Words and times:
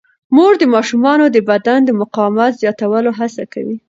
مور 0.35 0.53
د 0.61 0.63
ماشومانو 0.75 1.25
د 1.35 1.37
بدن 1.49 1.79
د 1.85 1.89
مقاومت 2.01 2.51
زیاتولو 2.61 3.09
هڅه 3.19 3.43
کوي. 3.53 3.77